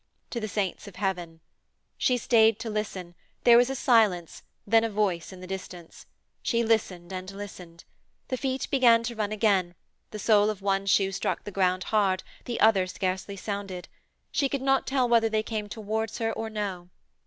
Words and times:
to 0.31 0.39
the 0.39 0.47
saints 0.47 0.87
of 0.87 0.95
heaven. 0.95 1.41
She 1.95 2.17
stayed 2.17 2.57
to 2.57 2.71
listen; 2.71 3.13
there 3.43 3.55
was 3.55 3.69
a 3.69 3.75
silence, 3.75 4.41
then 4.65 4.83
a 4.83 4.89
voice 4.89 5.31
in 5.31 5.41
the 5.41 5.45
distance. 5.45 6.07
She 6.41 6.63
listened 6.63 7.13
and 7.13 7.29
listened. 7.29 7.83
The 8.29 8.35
feet 8.37 8.67
began 8.71 9.03
to 9.03 9.15
run 9.15 9.31
again, 9.31 9.75
the 10.09 10.17
sole 10.17 10.49
of 10.49 10.63
one 10.63 10.87
shoe 10.87 11.11
struck 11.11 11.43
the 11.43 11.51
ground 11.51 11.83
hard, 11.93 12.23
the 12.45 12.59
other 12.59 12.87
scarcely 12.87 13.35
sounded. 13.35 13.89
She 14.31 14.49
could 14.49 14.63
not 14.63 14.87
tell 14.87 15.07
whether 15.07 15.29
they 15.29 15.43
came 15.43 15.69
towards 15.69 16.17
her 16.17 16.33
or 16.33 16.49
no. 16.49 16.89